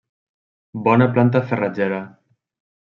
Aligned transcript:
Bona 0.89 1.09
planta 1.13 1.43
farratgera. 1.53 2.05